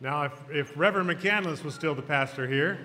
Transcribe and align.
Now, 0.00 0.24
if, 0.24 0.32
if 0.50 0.72
Reverend 0.76 1.10
McCandless 1.10 1.64
was 1.64 1.74
still 1.74 1.94
the 1.94 2.02
pastor 2.02 2.46
here, 2.46 2.78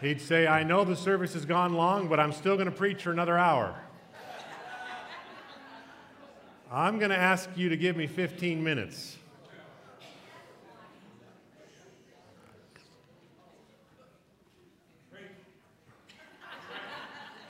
he'd 0.00 0.20
say, 0.20 0.46
I 0.46 0.62
know 0.62 0.84
the 0.84 0.96
service 0.96 1.34
has 1.34 1.44
gone 1.44 1.74
long, 1.74 2.08
but 2.08 2.18
I'm 2.18 2.32
still 2.32 2.54
going 2.56 2.70
to 2.70 2.74
preach 2.74 3.02
for 3.02 3.12
another 3.12 3.36
hour. 3.36 3.78
I'm 6.70 6.98
going 6.98 7.10
to 7.10 7.18
ask 7.18 7.48
you 7.56 7.68
to 7.68 7.76
give 7.76 7.96
me 7.96 8.06
15 8.06 8.62
minutes. 8.62 9.16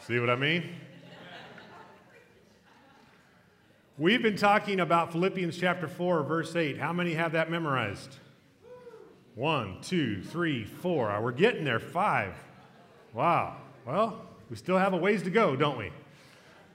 See 0.06 0.18
what 0.18 0.30
I 0.30 0.36
mean? 0.36 0.70
We've 4.00 4.22
been 4.22 4.36
talking 4.36 4.78
about 4.78 5.10
Philippians 5.10 5.58
chapter 5.58 5.88
4, 5.88 6.22
verse 6.22 6.54
8. 6.54 6.78
How 6.78 6.92
many 6.92 7.14
have 7.14 7.32
that 7.32 7.50
memorized? 7.50 8.14
One, 9.34 9.78
two, 9.82 10.22
three, 10.22 10.62
four. 10.62 11.10
Ah, 11.10 11.20
we're 11.20 11.32
getting 11.32 11.64
there. 11.64 11.80
Five. 11.80 12.36
Wow. 13.12 13.56
Well, 13.84 14.24
we 14.48 14.54
still 14.54 14.78
have 14.78 14.92
a 14.92 14.96
ways 14.96 15.24
to 15.24 15.30
go, 15.30 15.56
don't 15.56 15.76
we? 15.76 15.90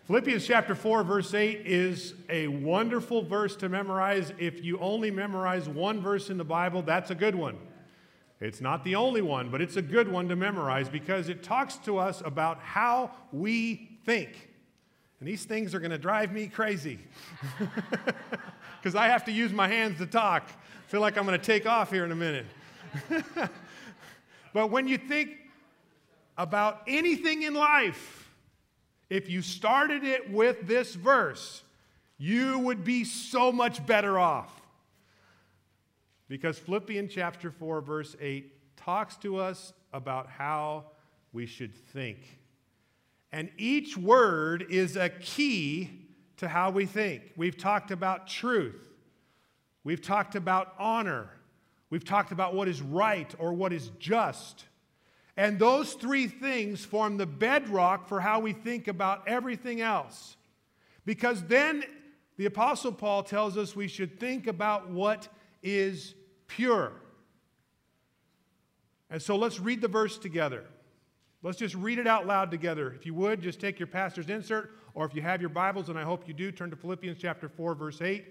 Philippians 0.05 0.46
chapter 0.46 0.76
4, 0.76 1.05
verse 1.05 1.34
8 1.34 1.62
is 1.66 2.13
a 2.27 2.49
wonderful 2.49 3.22
verse 3.22 3.55
to 3.55 3.70
memorize. 3.70 4.34
If 4.38 4.62
you 4.62 4.77
only 4.80 5.10
memorize 5.10 5.70
one 5.70 6.02
verse 6.02 6.30
in 6.30 6.38
the 6.38 6.44
Bible, 6.44 6.82
that's 6.82 7.10
a 7.10 7.16
good 7.16 7.35
one. 7.35 7.58
It's 8.41 8.60
not 8.60 8.84
the 8.84 8.96
only 8.96 9.21
one, 9.21 9.49
but 9.49 9.62
it's 9.62 9.77
a 9.77 9.82
good 9.82 10.12
one 10.12 10.27
to 10.27 10.35
memorize 10.35 10.90
because 10.90 11.30
it 11.30 11.41
talks 11.41 11.77
to 11.85 11.99
us 11.99 12.21
about 12.26 12.60
how 12.60 13.12
we 13.32 13.98
think. 14.05 14.49
And 15.23 15.32
these 15.32 15.45
things 15.45 15.73
are 15.73 15.80
going 15.80 15.91
to 15.91 15.98
drive 15.98 16.34
me 16.34 16.48
crazy 16.48 17.00
because 18.82 18.94
I 18.94 19.08
have 19.08 19.23
to 19.23 19.32
use 19.32 19.54
my 19.54 19.70
hands 19.70 19.99
to 19.99 20.05
talk. 20.05 20.44
I 20.46 20.91
feel 20.91 20.99
like 20.99 21.18
I'm 21.18 21.26
going 21.26 21.40
to 21.40 21.46
take 21.46 21.66
off 21.66 21.90
here 21.90 22.04
in 22.04 22.12
a 22.12 22.16
minute. 22.16 22.46
but 24.54 24.70
when 24.70 24.85
you 24.85 24.98
think 24.98 25.38
about 26.38 26.82
anything 26.88 27.44
in 27.44 27.54
life, 27.54 28.29
if 29.10 29.29
you 29.29 29.41
started 29.41 30.04
it 30.04 30.29
with 30.29 30.68
this 30.68 30.94
verse, 30.94 31.63
you 32.18 32.60
would 32.60 32.84
be 32.84 33.05
so 33.05 33.49
much 33.49 33.85
better 33.85 34.20
off. 34.20 34.51
Because 36.27 36.60
Philippians 36.60 37.13
chapter 37.13 37.49
4, 37.49 37.79
verse 37.79 38.18
8 38.20 38.76
talks 38.76 39.16
to 39.20 39.38
us 39.38 39.71
about 39.94 40.27
how 40.27 40.84
we 41.32 41.46
should 41.46 41.74
think. 41.74 42.43
And 43.34 43.49
each 43.57 43.98
word 43.98 44.67
is 44.70 44.95
a 44.95 45.09
key 45.09 45.89
to 46.37 46.48
how 46.48 46.70
we 46.70 46.85
think. 46.85 47.23
We've 47.35 47.57
talked 47.57 47.89
about 47.89 48.27
truth, 48.27 48.87
we've 49.84 50.03
talked 50.03 50.35
about 50.35 50.76
honor, 50.77 51.31
we've 51.89 52.05
talked 52.05 52.31
about 52.31 52.54
what 52.54 52.67
is 52.67 52.79
right 52.81 53.34
or 53.39 53.51
what 53.51 53.73
is 53.73 53.89
just. 53.99 54.65
And 55.35 55.57
those 55.57 55.93
three 55.93 56.27
things 56.27 56.85
form 56.85 57.17
the 57.17 57.26
bedrock 57.26 58.07
for 58.07 58.21
how 58.21 58.39
we 58.39 58.54
think 58.54 58.87
about 58.87 59.27
everything 59.27 59.81
else. 59.81 60.37
Because 61.04 61.43
then 61.45 61.84
the 62.37 62.45
Apostle 62.45 62.91
Paul 62.91 63.23
tells 63.23 63.57
us 63.57 63.76
we 63.76 63.87
should 63.87 64.19
think 64.19 64.45
about 64.45 64.91
what 64.91 65.28
is 65.63 66.13
pure. 66.45 66.91
And 69.09 69.19
so 69.19 69.35
let's 69.35 69.59
read 69.59 69.81
the 69.81 69.88
verse 69.88 70.19
together. 70.19 70.66
Let's 71.44 71.58
just 71.58 71.75
read 71.75 72.00
it 72.00 72.08
out 72.08 72.25
loud 72.25 72.52
together. 72.52 72.94
If 72.94 73.06
you 73.06 73.13
would, 73.16 73.41
just 73.41 73.59
take 73.59 73.78
your 73.78 73.88
pastor's 73.88 74.30
insert, 74.30 74.78
or 74.94 75.06
if 75.06 75.13
you 75.13 75.22
have 75.22 75.41
your 75.41 75.50
Bibles, 75.50 75.90
and 75.90 76.00
I 76.00 76.03
hope 76.03 76.25
you 76.25 76.34
do, 76.34 76.53
turn 76.53 76.69
to 76.69 76.78
Philippians 76.78 77.18
chapter 77.19 77.50
4, 77.50 77.75
verse 77.75 78.02
8, 78.02 78.24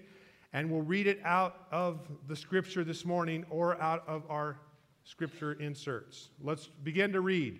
and 0.51 0.71
we'll 0.71 0.81
read 0.81 1.05
it 1.05 1.19
out 1.23 1.67
of 1.71 1.99
the 2.27 2.35
scripture 2.35 2.83
this 2.83 3.05
morning 3.05 3.45
or 3.51 3.79
out 3.79 4.03
of 4.07 4.23
our 4.31 4.57
scripture 5.03 5.53
inserts. 5.53 6.29
Let's 6.41 6.65
begin 6.65 7.11
to 7.11 7.21
read. 7.21 7.59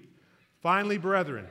Finally, 0.60 0.98
brethren, 0.98 1.46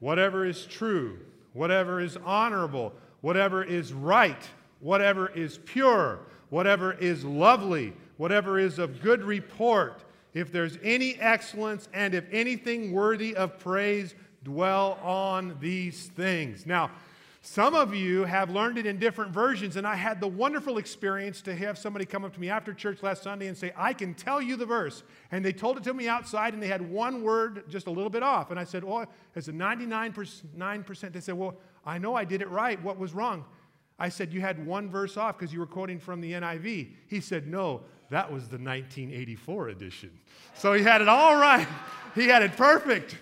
whatever 0.00 0.44
is 0.44 0.66
true, 0.66 1.18
whatever 1.54 1.98
is 1.98 2.18
honorable, 2.26 2.92
whatever 3.22 3.64
is 3.64 3.94
right, 3.94 4.46
whatever 4.80 5.28
is 5.28 5.56
pure, 5.64 6.18
whatever 6.50 6.92
is 6.92 7.24
lovely, 7.24 7.94
whatever 8.18 8.58
is 8.58 8.78
of 8.78 9.00
good 9.00 9.22
report, 9.24 10.04
if 10.36 10.52
there's 10.52 10.78
any 10.82 11.14
excellence 11.18 11.88
and 11.94 12.14
if 12.14 12.26
anything 12.30 12.92
worthy 12.92 13.34
of 13.34 13.58
praise, 13.58 14.14
dwell 14.44 14.98
on 15.02 15.56
these 15.60 16.08
things. 16.08 16.66
Now, 16.66 16.90
some 17.40 17.74
of 17.74 17.94
you 17.94 18.24
have 18.24 18.50
learned 18.50 18.76
it 18.76 18.84
in 18.84 18.98
different 18.98 19.32
versions, 19.32 19.76
and 19.76 19.86
I 19.86 19.94
had 19.94 20.20
the 20.20 20.28
wonderful 20.28 20.76
experience 20.76 21.40
to 21.42 21.54
have 21.54 21.78
somebody 21.78 22.04
come 22.04 22.22
up 22.22 22.34
to 22.34 22.40
me 22.40 22.50
after 22.50 22.74
church 22.74 23.02
last 23.02 23.22
Sunday 23.22 23.46
and 23.46 23.56
say, 23.56 23.72
I 23.76 23.94
can 23.94 24.12
tell 24.12 24.42
you 24.42 24.56
the 24.56 24.66
verse. 24.66 25.04
And 25.30 25.42
they 25.42 25.52
told 25.54 25.78
it 25.78 25.84
to 25.84 25.94
me 25.94 26.06
outside, 26.06 26.52
and 26.52 26.62
they 26.62 26.66
had 26.66 26.82
one 26.82 27.22
word 27.22 27.70
just 27.70 27.86
a 27.86 27.90
little 27.90 28.10
bit 28.10 28.22
off. 28.22 28.50
And 28.50 28.60
I 28.60 28.64
said, 28.64 28.84
Oh, 28.84 29.06
it's 29.34 29.48
a 29.48 29.52
99%. 29.52 31.12
They 31.12 31.20
said, 31.20 31.34
Well, 31.34 31.54
I 31.86 31.96
know 31.96 32.14
I 32.14 32.26
did 32.26 32.42
it 32.42 32.50
right. 32.50 32.82
What 32.82 32.98
was 32.98 33.14
wrong? 33.14 33.46
I 33.98 34.10
said, 34.10 34.34
You 34.34 34.42
had 34.42 34.66
one 34.66 34.90
verse 34.90 35.16
off 35.16 35.38
because 35.38 35.52
you 35.52 35.60
were 35.60 35.66
quoting 35.66 35.98
from 35.98 36.20
the 36.20 36.32
NIV. 36.32 36.90
He 37.06 37.20
said, 37.20 37.46
No, 37.46 37.82
that 38.10 38.32
was 38.32 38.42
the 38.44 38.58
1984 38.58 39.68
edition. 39.68 40.10
So 40.54 40.72
he 40.72 40.82
had 40.82 41.00
it 41.00 41.08
all 41.08 41.36
right. 41.36 41.66
He 42.14 42.28
had 42.28 42.42
it 42.42 42.56
perfect. 42.56 43.16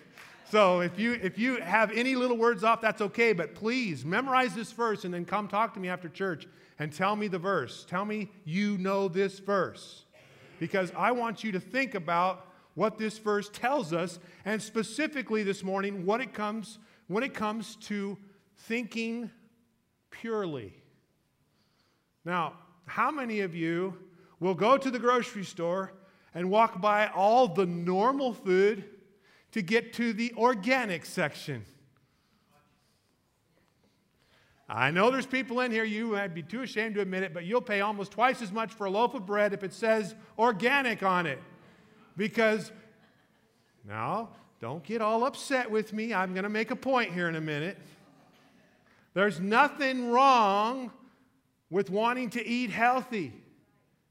So 0.51 0.81
if 0.81 0.99
you 0.99 1.19
if 1.21 1.39
you 1.39 1.57
have 1.61 1.91
any 1.91 2.15
little 2.15 2.37
words 2.37 2.63
off, 2.63 2.81
that's 2.81 3.01
okay. 3.01 3.33
But 3.33 3.55
please 3.55 4.05
memorize 4.05 4.55
this 4.55 4.73
verse 4.73 5.05
and 5.05 5.13
then 5.13 5.25
come 5.25 5.49
talk 5.49 5.75
to 5.75 5.81
me 5.81 5.89
after 5.89 6.09
church 6.09 6.47
and 6.79 6.93
tell 6.93 7.17
me 7.17 7.29
the 7.29 7.39
verse. 7.39 7.87
Tell 7.89 8.05
me 8.05 8.31
you 8.45 8.79
know 8.79 9.09
this 9.09 9.39
verse. 9.39 10.05
Because 10.61 10.93
I 10.97 11.13
want 11.13 11.43
you 11.43 11.53
to 11.53 11.61
think 11.61 11.95
about 11.95 12.47
what 12.75 12.99
this 12.99 13.19
verse 13.19 13.49
tells 13.53 13.93
us, 13.93 14.19
and 14.45 14.61
specifically 14.61 15.43
this 15.43 15.63
morning, 15.63 16.05
what 16.05 16.21
it 16.21 16.33
comes 16.33 16.79
when 17.07 17.23
it 17.23 17.35
comes 17.35 17.77
to 17.77 18.17
thinking 18.57 19.31
purely. 20.11 20.73
Now, 22.25 22.55
how 22.87 23.11
many 23.11 23.41
of 23.41 23.55
you 23.55 23.97
will 24.45 24.55
go 24.55 24.77
to 24.77 24.91
the 24.91 24.99
grocery 24.99 25.43
store 25.43 25.91
and 26.35 26.51
walk 26.51 26.79
by 26.79 27.07
all 27.09 27.49
the 27.49 27.65
normal 27.65 28.35
food 28.35 28.85
to 29.53 29.63
get 29.63 29.95
to 29.95 30.13
the 30.13 30.35
organic 30.37 31.07
section. 31.07 31.65
I 34.69 34.91
know 34.91 35.11
there's 35.11 35.25
people 35.25 35.61
in 35.61 35.73
here, 35.73 35.85
you 35.85 36.09
might 36.09 36.35
be 36.35 36.43
too 36.43 36.61
ashamed 36.61 36.97
to 36.97 37.01
admit 37.01 37.23
it, 37.23 37.33
but 37.33 37.47
you'll 37.47 37.63
pay 37.63 37.81
almost 37.81 38.13
twice 38.13 38.43
as 38.43 38.53
much 38.53 38.71
for 38.71 38.87
a 38.87 38.91
loaf 38.91 39.15
of 39.15 39.25
bread 39.25 39.55
if 39.55 39.63
it 39.63 39.73
says 39.73 40.15
organic 40.39 41.03
on 41.03 41.25
it. 41.25 41.39
Because, 42.15 42.71
now, 43.89 44.29
don't 44.61 44.85
get 44.85 45.01
all 45.01 45.25
upset 45.25 45.71
with 45.71 45.95
me. 45.95 46.13
I'm 46.13 46.35
going 46.35 46.45
to 46.45 46.51
make 46.51 46.71
a 46.71 46.77
point 46.77 47.15
here 47.15 47.31
in 47.31 47.37
a 47.37 47.41
minute. 47.41 47.79
There's 49.15 49.41
nothing 49.41 50.11
wrong 50.11 50.91
with 51.71 51.89
wanting 51.89 52.29
to 52.31 52.47
eat 52.47 52.69
healthy. 52.71 53.33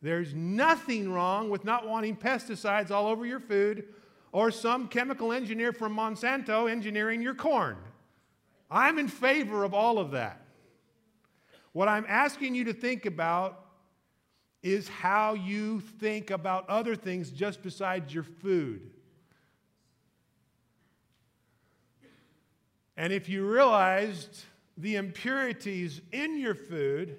There's 0.04 0.34
nothing 0.34 1.14
wrong 1.14 1.50
with 1.50 1.64
not 1.64 1.88
wanting 1.88 2.18
pesticides 2.18 2.92
all 2.92 3.08
over 3.08 3.26
your 3.26 3.40
food 3.40 3.86
or 4.34 4.52
some 4.52 4.90
chemical 4.90 5.32
engineer 5.32 5.72
from 5.72 5.96
Monsanto 5.96 6.70
engineering 6.70 7.22
your 7.22 7.34
corn. 7.34 7.78
I'm 8.70 9.00
in 9.00 9.08
favor 9.08 9.64
of 9.64 9.74
all 9.74 10.00
of 10.00 10.12
that. 10.12 10.46
What 11.72 11.88
I'm 11.88 12.06
asking 12.10 12.54
you 12.54 12.66
to 12.66 12.74
think 12.74 13.06
about 13.06 13.64
is 14.62 14.90
how 14.90 15.36
you 15.36 15.80
think 15.80 16.32
about 16.32 16.70
other 16.70 16.98
things 16.98 17.32
just 17.32 17.64
besides 17.64 18.14
your 18.14 18.24
food. 18.24 18.92
And 22.98 23.14
if 23.14 23.30
you 23.30 23.48
realized 23.48 24.44
the 24.78 24.98
impurities 24.98 26.02
in 26.12 26.38
your 26.38 26.56
food, 26.56 27.18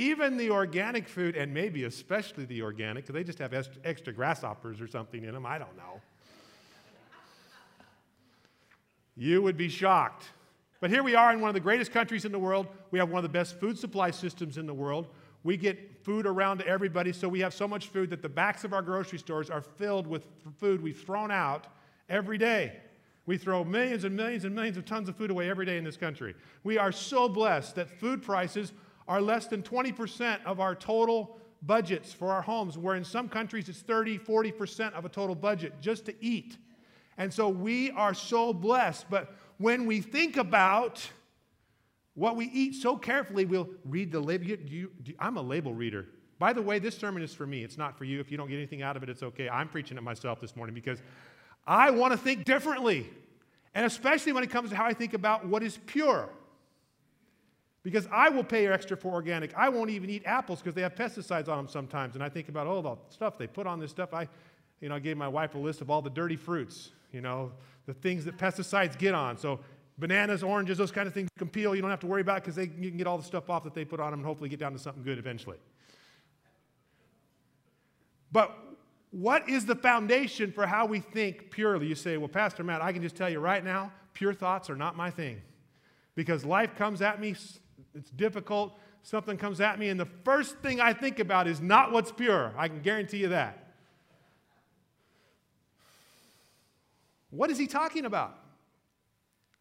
even 0.00 0.38
the 0.38 0.50
organic 0.50 1.06
food, 1.06 1.36
and 1.36 1.52
maybe 1.52 1.84
especially 1.84 2.46
the 2.46 2.62
organic, 2.62 3.04
because 3.04 3.12
they 3.12 3.22
just 3.22 3.38
have 3.38 3.52
extra 3.84 4.12
grasshoppers 4.14 4.80
or 4.80 4.88
something 4.88 5.24
in 5.24 5.34
them, 5.34 5.44
I 5.44 5.58
don't 5.58 5.76
know. 5.76 6.00
You 9.14 9.42
would 9.42 9.58
be 9.58 9.68
shocked. 9.68 10.24
But 10.80 10.88
here 10.88 11.02
we 11.02 11.14
are 11.14 11.30
in 11.34 11.42
one 11.42 11.50
of 11.50 11.54
the 11.54 11.60
greatest 11.60 11.92
countries 11.92 12.24
in 12.24 12.32
the 12.32 12.38
world. 12.38 12.66
We 12.90 12.98
have 12.98 13.10
one 13.10 13.18
of 13.18 13.22
the 13.24 13.38
best 13.38 13.60
food 13.60 13.78
supply 13.78 14.10
systems 14.10 14.56
in 14.56 14.66
the 14.66 14.72
world. 14.72 15.08
We 15.44 15.58
get 15.58 16.02
food 16.02 16.26
around 16.26 16.58
to 16.58 16.66
everybody, 16.66 17.12
so 17.12 17.28
we 17.28 17.40
have 17.40 17.52
so 17.52 17.68
much 17.68 17.88
food 17.88 18.08
that 18.08 18.22
the 18.22 18.28
backs 18.30 18.64
of 18.64 18.72
our 18.72 18.80
grocery 18.80 19.18
stores 19.18 19.50
are 19.50 19.60
filled 19.60 20.06
with 20.06 20.26
food 20.56 20.82
we've 20.82 20.98
thrown 20.98 21.30
out 21.30 21.66
every 22.08 22.38
day. 22.38 22.72
We 23.26 23.36
throw 23.36 23.64
millions 23.64 24.04
and 24.04 24.16
millions 24.16 24.46
and 24.46 24.54
millions 24.54 24.78
of 24.78 24.86
tons 24.86 25.10
of 25.10 25.16
food 25.16 25.30
away 25.30 25.50
every 25.50 25.66
day 25.66 25.76
in 25.76 25.84
this 25.84 25.98
country. 25.98 26.34
We 26.64 26.78
are 26.78 26.90
so 26.90 27.28
blessed 27.28 27.74
that 27.74 27.90
food 27.90 28.22
prices 28.22 28.72
are 29.10 29.20
less 29.20 29.48
than 29.48 29.60
20% 29.60 30.38
of 30.46 30.60
our 30.60 30.76
total 30.76 31.36
budgets 31.62 32.12
for 32.12 32.30
our 32.30 32.42
homes, 32.42 32.78
where 32.78 32.94
in 32.94 33.02
some 33.02 33.28
countries 33.28 33.68
it's 33.68 33.80
30, 33.80 34.18
40% 34.20 34.92
of 34.92 35.04
a 35.04 35.08
total 35.08 35.34
budget 35.34 35.74
just 35.80 36.06
to 36.06 36.14
eat. 36.24 36.56
And 37.18 37.34
so 37.34 37.48
we 37.48 37.90
are 37.90 38.14
so 38.14 38.52
blessed. 38.52 39.06
But 39.10 39.34
when 39.58 39.84
we 39.84 40.00
think 40.00 40.36
about 40.36 41.04
what 42.14 42.36
we 42.36 42.46
eat 42.46 42.76
so 42.76 42.96
carefully, 42.96 43.44
we'll 43.44 43.68
read 43.84 44.12
the 44.12 44.20
label. 44.20 44.46
I'm 45.18 45.36
a 45.36 45.42
label 45.42 45.74
reader. 45.74 46.06
By 46.38 46.52
the 46.52 46.62
way, 46.62 46.78
this 46.78 46.96
sermon 46.96 47.20
is 47.20 47.34
for 47.34 47.48
me. 47.48 47.64
It's 47.64 47.76
not 47.76 47.98
for 47.98 48.04
you. 48.04 48.20
If 48.20 48.30
you 48.30 48.36
don't 48.36 48.48
get 48.48 48.58
anything 48.58 48.82
out 48.82 48.96
of 48.96 49.02
it, 49.02 49.08
it's 49.08 49.24
okay. 49.24 49.48
I'm 49.48 49.68
preaching 49.68 49.96
it 49.96 50.04
myself 50.04 50.40
this 50.40 50.54
morning 50.54 50.72
because 50.72 51.02
I 51.66 51.90
want 51.90 52.12
to 52.12 52.16
think 52.16 52.44
differently. 52.44 53.10
And 53.74 53.84
especially 53.84 54.32
when 54.32 54.44
it 54.44 54.50
comes 54.50 54.70
to 54.70 54.76
how 54.76 54.84
I 54.84 54.94
think 54.94 55.14
about 55.14 55.48
what 55.48 55.64
is 55.64 55.78
pure. 55.86 56.30
Because 57.82 58.06
I 58.12 58.28
will 58.28 58.44
pay 58.44 58.66
extra 58.66 58.96
for 58.96 59.12
organic. 59.12 59.54
I 59.54 59.70
won't 59.70 59.90
even 59.90 60.10
eat 60.10 60.22
apples 60.26 60.58
because 60.60 60.74
they 60.74 60.82
have 60.82 60.94
pesticides 60.94 61.48
on 61.48 61.56
them 61.56 61.68
sometimes. 61.68 62.14
And 62.14 62.22
I 62.22 62.28
think 62.28 62.48
about, 62.48 62.66
oh, 62.66 62.82
the 62.82 62.96
stuff 63.14 63.38
they 63.38 63.46
put 63.46 63.66
on 63.66 63.80
this 63.80 63.90
stuff. 63.90 64.12
I, 64.12 64.28
you 64.80 64.90
know, 64.90 64.96
I 64.96 64.98
gave 64.98 65.16
my 65.16 65.28
wife 65.28 65.54
a 65.54 65.58
list 65.58 65.80
of 65.80 65.90
all 65.90 66.02
the 66.02 66.10
dirty 66.10 66.36
fruits, 66.36 66.90
you 67.10 67.22
know, 67.22 67.52
the 67.86 67.94
things 67.94 68.24
that 68.26 68.36
pesticides 68.36 68.98
get 68.98 69.14
on. 69.14 69.38
So 69.38 69.60
bananas, 69.98 70.42
oranges, 70.42 70.76
those 70.76 70.92
kind 70.92 71.06
of 71.08 71.14
things 71.14 71.28
you 71.34 71.38
can 71.38 71.48
peel. 71.48 71.74
You 71.74 71.80
don't 71.80 71.90
have 71.90 72.00
to 72.00 72.06
worry 72.06 72.20
about 72.20 72.44
because 72.44 72.58
you 72.58 72.88
can 72.90 72.98
get 72.98 73.06
all 73.06 73.18
the 73.18 73.24
stuff 73.24 73.48
off 73.48 73.64
that 73.64 73.74
they 73.74 73.84
put 73.84 73.98
on 73.98 74.10
them 74.10 74.20
and 74.20 74.26
hopefully 74.26 74.50
get 74.50 74.58
down 74.60 74.72
to 74.72 74.78
something 74.78 75.02
good 75.02 75.18
eventually. 75.18 75.56
But 78.32 78.56
what 79.10 79.48
is 79.48 79.66
the 79.66 79.74
foundation 79.74 80.52
for 80.52 80.66
how 80.66 80.86
we 80.86 81.00
think 81.00 81.50
purely? 81.50 81.86
You 81.86 81.94
say, 81.94 82.16
well, 82.16 82.28
Pastor 82.28 82.62
Matt, 82.62 82.82
I 82.82 82.92
can 82.92 83.02
just 83.02 83.16
tell 83.16 83.28
you 83.28 83.40
right 83.40 83.64
now, 83.64 83.92
pure 84.12 84.34
thoughts 84.34 84.70
are 84.70 84.76
not 84.76 84.96
my 84.96 85.10
thing. 85.10 85.40
Because 86.14 86.44
life 86.44 86.76
comes 86.76 87.02
at 87.02 87.20
me, 87.20 87.34
it's 87.94 88.10
difficult, 88.10 88.78
something 89.02 89.36
comes 89.36 89.60
at 89.60 89.78
me, 89.78 89.88
and 89.88 89.98
the 89.98 90.08
first 90.24 90.58
thing 90.58 90.80
I 90.80 90.92
think 90.92 91.18
about 91.18 91.46
is 91.46 91.60
not 91.60 91.92
what's 91.92 92.12
pure. 92.12 92.54
I 92.56 92.68
can 92.68 92.80
guarantee 92.80 93.18
you 93.18 93.28
that. 93.28 93.74
What 97.30 97.50
is 97.50 97.58
he 97.58 97.66
talking 97.66 98.04
about? 98.04 98.36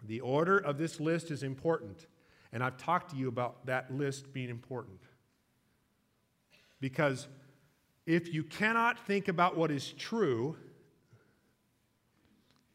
The 0.07 0.21
order 0.21 0.57
of 0.57 0.77
this 0.77 0.99
list 0.99 1.29
is 1.31 1.43
important, 1.43 2.07
and 2.51 2.63
I've 2.63 2.77
talked 2.77 3.11
to 3.11 3.17
you 3.17 3.27
about 3.27 3.65
that 3.65 3.93
list 3.93 4.33
being 4.33 4.49
important. 4.49 4.99
Because 6.79 7.27
if 8.05 8.33
you 8.33 8.43
cannot 8.43 9.05
think 9.05 9.27
about 9.27 9.57
what 9.57 9.71
is 9.71 9.91
true, 9.93 10.55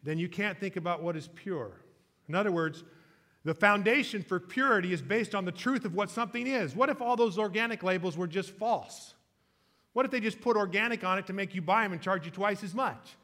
then 0.02 0.18
you 0.18 0.28
can't 0.28 0.58
think 0.58 0.76
about 0.76 1.02
what 1.02 1.16
is 1.16 1.28
pure. 1.34 1.80
In 2.28 2.34
other 2.34 2.52
words, 2.52 2.84
the 3.44 3.54
foundation 3.54 4.22
for 4.22 4.40
purity 4.40 4.92
is 4.92 5.02
based 5.02 5.34
on 5.34 5.44
the 5.44 5.52
truth 5.52 5.84
of 5.84 5.94
what 5.94 6.10
something 6.10 6.46
is. 6.46 6.74
What 6.74 6.88
if 6.88 7.02
all 7.02 7.14
those 7.14 7.38
organic 7.38 7.82
labels 7.82 8.16
were 8.16 8.26
just 8.26 8.50
false? 8.50 9.14
What 9.92 10.06
if 10.06 10.10
they 10.10 10.20
just 10.20 10.40
put 10.40 10.56
organic 10.56 11.04
on 11.04 11.18
it 11.18 11.26
to 11.26 11.32
make 11.32 11.54
you 11.54 11.60
buy 11.60 11.82
them 11.82 11.92
and 11.92 12.00
charge 12.00 12.24
you 12.24 12.30
twice 12.30 12.64
as 12.64 12.74
much? 12.74 13.16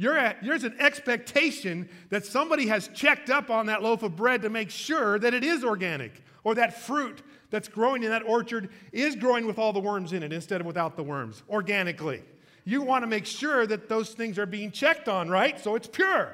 At, 0.00 0.44
there's 0.44 0.62
an 0.62 0.76
expectation 0.78 1.88
that 2.10 2.24
somebody 2.24 2.68
has 2.68 2.88
checked 2.94 3.30
up 3.30 3.50
on 3.50 3.66
that 3.66 3.82
loaf 3.82 4.04
of 4.04 4.14
bread 4.14 4.42
to 4.42 4.50
make 4.50 4.70
sure 4.70 5.18
that 5.18 5.34
it 5.34 5.42
is 5.42 5.64
organic 5.64 6.22
or 6.44 6.54
that 6.54 6.80
fruit 6.80 7.22
that's 7.50 7.66
growing 7.66 8.04
in 8.04 8.10
that 8.10 8.22
orchard 8.24 8.70
is 8.92 9.16
growing 9.16 9.44
with 9.44 9.58
all 9.58 9.72
the 9.72 9.80
worms 9.80 10.12
in 10.12 10.22
it 10.22 10.32
instead 10.32 10.60
of 10.60 10.66
without 10.68 10.96
the 10.96 11.02
worms, 11.02 11.42
organically. 11.48 12.22
You 12.64 12.82
want 12.82 13.02
to 13.02 13.08
make 13.08 13.26
sure 13.26 13.66
that 13.66 13.88
those 13.88 14.10
things 14.10 14.38
are 14.38 14.46
being 14.46 14.70
checked 14.70 15.08
on, 15.08 15.28
right? 15.28 15.58
So 15.58 15.74
it's 15.74 15.88
pure. 15.88 16.32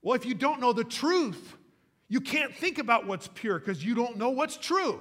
Well, 0.00 0.14
if 0.14 0.24
you 0.24 0.34
don't 0.34 0.60
know 0.60 0.72
the 0.72 0.84
truth, 0.84 1.56
you 2.10 2.20
can't 2.20 2.54
think 2.54 2.78
about 2.78 3.06
what's 3.06 3.28
pure 3.28 3.58
because 3.58 3.82
you 3.82 3.94
don't 3.94 4.18
know 4.18 4.30
what's 4.30 4.56
true. 4.56 5.00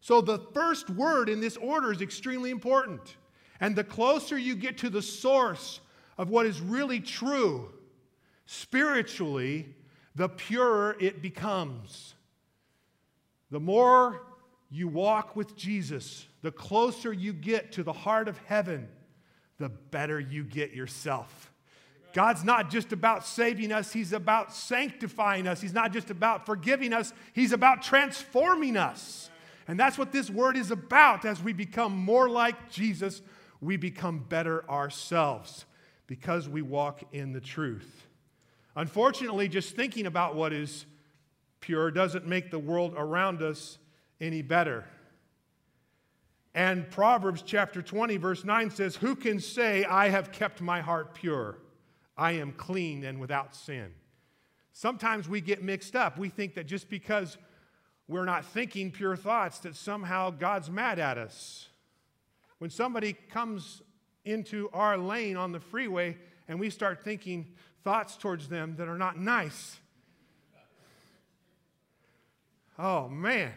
So 0.00 0.20
the 0.20 0.40
first 0.52 0.90
word 0.90 1.28
in 1.28 1.40
this 1.40 1.56
order 1.56 1.92
is 1.92 2.02
extremely 2.02 2.50
important. 2.50 3.16
And 3.60 3.76
the 3.76 3.84
closer 3.84 4.36
you 4.36 4.56
get 4.56 4.78
to 4.78 4.90
the 4.90 5.00
source 5.00 5.80
of 6.18 6.28
what 6.28 6.44
is 6.44 6.60
really 6.60 6.98
true 6.98 7.72
spiritually, 8.46 9.76
the 10.16 10.28
purer 10.28 10.96
it 10.98 11.22
becomes. 11.22 12.14
The 13.52 13.60
more 13.60 14.22
you 14.70 14.88
walk 14.88 15.36
with 15.36 15.54
Jesus, 15.54 16.26
the 16.42 16.50
closer 16.50 17.12
you 17.12 17.32
get 17.32 17.70
to 17.72 17.84
the 17.84 17.92
heart 17.92 18.26
of 18.26 18.38
heaven, 18.38 18.88
the 19.58 19.68
better 19.68 20.18
you 20.18 20.42
get 20.42 20.72
yourself. 20.72 21.51
God's 22.12 22.44
not 22.44 22.70
just 22.70 22.92
about 22.92 23.26
saving 23.26 23.72
us, 23.72 23.92
He's 23.92 24.12
about 24.12 24.52
sanctifying 24.52 25.46
us. 25.46 25.60
He's 25.60 25.72
not 25.72 25.92
just 25.92 26.10
about 26.10 26.46
forgiving 26.46 26.92
us, 26.92 27.12
He's 27.32 27.52
about 27.52 27.82
transforming 27.82 28.76
us. 28.76 29.30
And 29.68 29.78
that's 29.78 29.96
what 29.96 30.12
this 30.12 30.28
word 30.28 30.56
is 30.56 30.70
about. 30.70 31.24
As 31.24 31.42
we 31.42 31.52
become 31.52 31.96
more 31.96 32.28
like 32.28 32.70
Jesus, 32.70 33.22
we 33.60 33.76
become 33.76 34.18
better 34.18 34.68
ourselves 34.68 35.64
because 36.06 36.48
we 36.48 36.62
walk 36.62 37.02
in 37.12 37.32
the 37.32 37.40
truth. 37.40 38.06
Unfortunately, 38.74 39.48
just 39.48 39.76
thinking 39.76 40.06
about 40.06 40.34
what 40.34 40.52
is 40.52 40.84
pure 41.60 41.90
doesn't 41.90 42.26
make 42.26 42.50
the 42.50 42.58
world 42.58 42.94
around 42.96 43.40
us 43.42 43.78
any 44.20 44.42
better. 44.42 44.84
And 46.54 46.90
Proverbs 46.90 47.42
chapter 47.46 47.80
20, 47.80 48.16
verse 48.18 48.44
9 48.44 48.70
says, 48.70 48.96
Who 48.96 49.16
can 49.16 49.40
say, 49.40 49.84
I 49.84 50.08
have 50.08 50.32
kept 50.32 50.60
my 50.60 50.80
heart 50.80 51.14
pure? 51.14 51.56
I 52.16 52.32
am 52.32 52.52
clean 52.52 53.04
and 53.04 53.18
without 53.18 53.54
sin. 53.54 53.92
Sometimes 54.72 55.28
we 55.28 55.40
get 55.40 55.62
mixed 55.62 55.96
up. 55.96 56.18
We 56.18 56.28
think 56.28 56.54
that 56.54 56.66
just 56.66 56.88
because 56.88 57.36
we're 58.08 58.24
not 58.24 58.44
thinking 58.44 58.90
pure 58.90 59.16
thoughts, 59.16 59.58
that 59.60 59.76
somehow 59.76 60.30
God's 60.30 60.70
mad 60.70 60.98
at 60.98 61.18
us. 61.18 61.68
When 62.58 62.70
somebody 62.70 63.12
comes 63.12 63.82
into 64.24 64.68
our 64.72 64.96
lane 64.96 65.36
on 65.36 65.52
the 65.52 65.60
freeway 65.60 66.16
and 66.48 66.60
we 66.60 66.70
start 66.70 67.02
thinking 67.02 67.48
thoughts 67.84 68.16
towards 68.16 68.48
them 68.48 68.76
that 68.76 68.88
are 68.88 68.98
not 68.98 69.18
nice, 69.18 69.78
Oh, 72.78 73.08
man. 73.08 73.52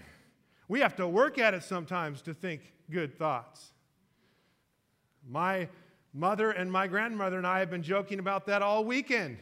We 0.67 0.79
have 0.81 0.95
to 0.97 1.07
work 1.07 1.37
at 1.37 1.53
it 1.53 1.63
sometimes 1.63 2.21
to 2.23 2.33
think 2.33 2.61
good 2.89 3.17
thoughts. 3.17 3.71
My 5.27 5.69
mother 6.15 6.49
and 6.49 6.71
my 6.71 6.87
grandmother 6.87 7.37
and 7.37 7.45
I 7.45 7.59
have 7.59 7.69
been 7.69 7.83
joking 7.83 8.17
about 8.19 8.47
that 8.47 8.61
all 8.61 8.83
weekend, 8.83 9.37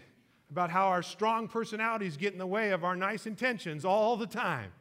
about 0.52 0.72
how 0.72 0.88
our 0.88 1.04
strong 1.04 1.48
personalities 1.48 2.18
get 2.18 2.34
in 2.34 2.40
the 2.40 2.48
way 2.48 2.72
of 2.72 2.84
our 2.84 2.96
nice 2.96 3.26
intentions 3.26 3.86
all 3.86 4.18
the 4.18 4.28
time. 4.28 4.72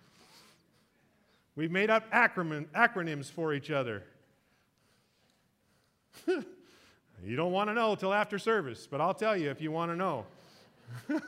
We've 1.55 1.71
made 1.71 1.91
up 1.91 2.11
acronym, 2.11 2.67
acronyms 2.69 3.31
for 3.31 3.53
each 3.53 3.71
other. 3.71 4.03
you 6.27 7.37
don't 7.37 7.53
want 7.53 7.69
to 7.69 7.75
know 7.75 7.95
till 7.95 8.13
after 8.13 8.39
service, 8.39 8.89
but 8.91 9.01
I'll 9.01 9.15
tell 9.15 9.37
you 9.37 9.51
if 9.51 9.61
you 9.61 9.71
want 9.71 9.93
to 9.93 9.97
know. 9.97 10.27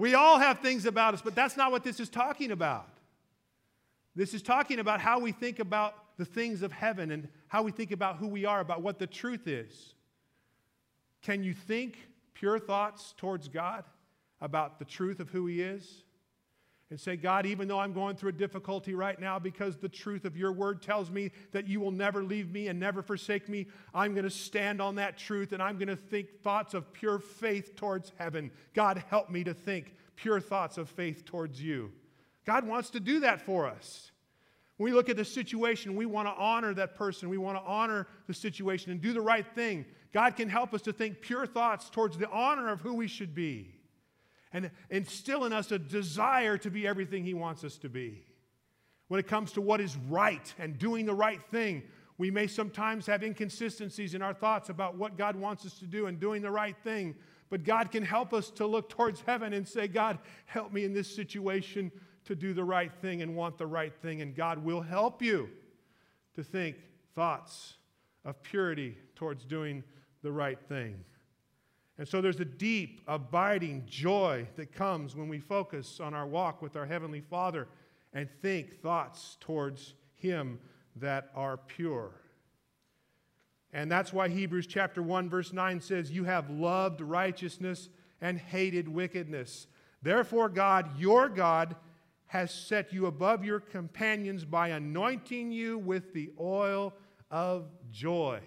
We 0.00 0.14
all 0.14 0.38
have 0.38 0.60
things 0.60 0.86
about 0.86 1.12
us, 1.12 1.20
but 1.20 1.34
that's 1.34 1.58
not 1.58 1.72
what 1.72 1.84
this 1.84 2.00
is 2.00 2.08
talking 2.08 2.52
about. 2.52 2.88
This 4.16 4.32
is 4.32 4.40
talking 4.40 4.78
about 4.78 4.98
how 4.98 5.18
we 5.18 5.30
think 5.30 5.58
about 5.58 5.94
the 6.20 6.26
things 6.26 6.60
of 6.60 6.70
heaven 6.70 7.12
and 7.12 7.28
how 7.48 7.62
we 7.62 7.72
think 7.72 7.92
about 7.92 8.18
who 8.18 8.28
we 8.28 8.44
are, 8.44 8.60
about 8.60 8.82
what 8.82 8.98
the 8.98 9.06
truth 9.06 9.48
is. 9.48 9.94
Can 11.22 11.42
you 11.42 11.54
think 11.54 11.96
pure 12.34 12.58
thoughts 12.58 13.14
towards 13.16 13.48
God 13.48 13.84
about 14.38 14.78
the 14.78 14.84
truth 14.84 15.18
of 15.18 15.30
who 15.30 15.46
He 15.46 15.62
is? 15.62 16.04
and 16.90 17.00
say, 17.00 17.14
God, 17.14 17.46
even 17.46 17.68
though 17.68 17.78
I'm 17.78 17.92
going 17.92 18.16
through 18.16 18.30
a 18.30 18.32
difficulty 18.32 18.94
right 18.94 19.18
now 19.20 19.38
because 19.38 19.76
the 19.76 19.88
truth 19.88 20.24
of 20.24 20.36
your 20.36 20.50
word 20.50 20.82
tells 20.82 21.08
me 21.08 21.30
that 21.52 21.68
you 21.68 21.78
will 21.78 21.92
never 21.92 22.24
leave 22.24 22.50
me 22.50 22.66
and 22.66 22.80
never 22.80 23.00
forsake 23.00 23.48
me, 23.48 23.68
I'm 23.94 24.12
going 24.12 24.24
to 24.24 24.30
stand 24.30 24.82
on 24.82 24.96
that 24.96 25.16
truth 25.16 25.52
and 25.52 25.62
I'm 25.62 25.78
going 25.78 25.86
to 25.86 25.94
think 25.94 26.42
thoughts 26.42 26.74
of 26.74 26.92
pure 26.92 27.20
faith 27.20 27.76
towards 27.76 28.10
heaven. 28.18 28.50
God, 28.74 29.04
help 29.08 29.30
me 29.30 29.44
to 29.44 29.54
think 29.54 29.94
pure 30.16 30.40
thoughts 30.40 30.78
of 30.78 30.88
faith 30.88 31.24
towards 31.24 31.62
you. 31.62 31.92
God 32.44 32.66
wants 32.66 32.90
to 32.90 32.98
do 32.98 33.20
that 33.20 33.40
for 33.40 33.68
us. 33.68 34.10
When 34.80 34.90
we 34.90 34.96
look 34.96 35.10
at 35.10 35.18
the 35.18 35.26
situation, 35.26 35.94
we 35.94 36.06
want 36.06 36.26
to 36.26 36.32
honor 36.32 36.72
that 36.72 36.94
person. 36.94 37.28
We 37.28 37.36
want 37.36 37.58
to 37.58 37.62
honor 37.70 38.06
the 38.26 38.32
situation 38.32 38.90
and 38.90 38.98
do 38.98 39.12
the 39.12 39.20
right 39.20 39.44
thing. 39.54 39.84
God 40.10 40.36
can 40.36 40.48
help 40.48 40.72
us 40.72 40.80
to 40.82 40.92
think 40.94 41.20
pure 41.20 41.44
thoughts 41.44 41.90
towards 41.90 42.16
the 42.16 42.30
honor 42.30 42.70
of 42.70 42.80
who 42.80 42.94
we 42.94 43.06
should 43.06 43.34
be 43.34 43.74
and 44.54 44.70
instill 44.88 45.44
in 45.44 45.52
us 45.52 45.70
a 45.70 45.78
desire 45.78 46.56
to 46.56 46.70
be 46.70 46.86
everything 46.86 47.24
He 47.24 47.34
wants 47.34 47.62
us 47.62 47.76
to 47.76 47.90
be. 47.90 48.24
When 49.08 49.20
it 49.20 49.26
comes 49.26 49.52
to 49.52 49.60
what 49.60 49.82
is 49.82 49.98
right 50.08 50.54
and 50.58 50.78
doing 50.78 51.04
the 51.04 51.12
right 51.12 51.42
thing, 51.50 51.82
we 52.16 52.30
may 52.30 52.46
sometimes 52.46 53.04
have 53.04 53.22
inconsistencies 53.22 54.14
in 54.14 54.22
our 54.22 54.32
thoughts 54.32 54.70
about 54.70 54.96
what 54.96 55.18
God 55.18 55.36
wants 55.36 55.66
us 55.66 55.78
to 55.80 55.84
do 55.84 56.06
and 56.06 56.18
doing 56.18 56.40
the 56.40 56.50
right 56.50 56.76
thing. 56.82 57.16
But 57.50 57.64
God 57.64 57.90
can 57.90 58.02
help 58.02 58.32
us 58.32 58.50
to 58.52 58.66
look 58.66 58.88
towards 58.88 59.20
heaven 59.26 59.52
and 59.52 59.68
say, 59.68 59.88
God, 59.88 60.20
help 60.46 60.72
me 60.72 60.84
in 60.84 60.94
this 60.94 61.14
situation 61.14 61.92
to 62.30 62.36
do 62.36 62.54
the 62.54 62.62
right 62.62 62.92
thing 63.02 63.22
and 63.22 63.34
want 63.34 63.58
the 63.58 63.66
right 63.66 63.92
thing. 64.02 64.22
And 64.22 64.36
God 64.36 64.62
will 64.62 64.80
help 64.80 65.20
you 65.20 65.50
to 66.36 66.44
think 66.44 66.76
thoughts 67.16 67.74
of 68.24 68.40
purity 68.44 68.96
towards 69.16 69.44
doing 69.44 69.82
the 70.22 70.30
right 70.30 70.58
thing. 70.68 70.94
And 71.98 72.06
so 72.06 72.20
there's 72.20 72.38
a 72.38 72.44
deep, 72.44 73.00
abiding 73.08 73.82
joy 73.88 74.46
that 74.54 74.72
comes 74.72 75.16
when 75.16 75.28
we 75.28 75.40
focus 75.40 75.98
on 75.98 76.14
our 76.14 76.26
walk 76.26 76.62
with 76.62 76.76
our 76.76 76.86
Heavenly 76.86 77.20
Father 77.20 77.66
and 78.12 78.28
think 78.40 78.80
thoughts 78.80 79.36
towards 79.40 79.94
Him 80.14 80.60
that 80.94 81.32
are 81.34 81.56
pure. 81.56 82.12
And 83.72 83.90
that's 83.90 84.12
why 84.12 84.28
Hebrews 84.28 84.68
chapter 84.68 85.02
1 85.02 85.28
verse 85.28 85.52
9 85.52 85.80
says, 85.80 86.12
"You 86.12 86.22
have 86.24 86.48
loved 86.48 87.00
righteousness 87.00 87.88
and 88.20 88.38
hated 88.38 88.86
wickedness. 88.86 89.66
Therefore 90.00 90.48
God, 90.48 90.96
your 90.96 91.28
God, 91.28 91.74
has 92.30 92.54
set 92.54 92.92
you 92.92 93.06
above 93.06 93.44
your 93.44 93.58
companions 93.58 94.44
by 94.44 94.68
anointing 94.68 95.50
you 95.50 95.76
with 95.76 96.12
the 96.14 96.30
oil 96.38 96.94
of 97.28 97.66
joy. 97.90 98.38